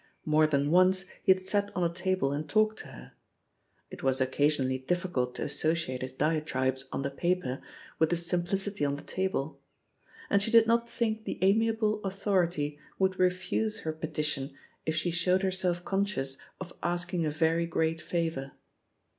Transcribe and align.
More 0.25 0.47
than 0.47 0.71
once 0.71 1.05
he 1.21 1.31
had 1.31 1.39
sat 1.39 1.69
on 1.75 1.83
a 1.83 1.93
table 1.93 2.31
and 2.31 2.49
talked 2.49 2.79
to 2.79 2.87
her— 2.87 3.11
it 3.91 4.01
was 4.01 4.19
occasionally 4.19 4.79
difficult 4.79 5.35
to 5.35 5.43
as 5.43 5.53
sociate 5.59 6.01
his 6.01 6.11
diatribes 6.11 6.85
on 6.91 7.03
the 7.03 7.11
paper 7.11 7.61
with 7.99 8.09
his 8.09 8.25
sim 8.25 8.43
plicity 8.43 8.83
on 8.87 8.95
the 8.95 9.03
table— 9.03 9.61
and 10.31 10.41
she 10.41 10.49
did 10.49 10.65
not 10.65 10.89
think 10.89 11.25
the 11.25 11.37
amiable 11.43 12.03
authority 12.03 12.79
would 12.97 13.19
refuse 13.19 13.81
her 13.81 13.93
petition 13.93 14.55
if 14.87 14.95
she 14.95 15.11
276 15.11 15.17
«76 15.17 15.17
THE 15.17 15.17
POSITION 15.17 15.17
OF 15.19 15.19
PEGGY 15.19 15.19
HARPEB 15.19 15.19
showed 15.21 15.43
herself 15.43 15.85
conscious 15.85 16.37
of 16.59 16.79
asking 16.81 17.25
a 17.27 17.29
rcrj 17.29 17.69
great 17.69 18.01
favour. 18.01 18.51